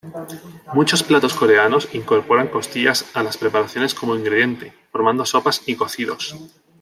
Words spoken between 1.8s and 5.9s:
incorporan costillas a las preparaciones como ingrediente, formando sopas y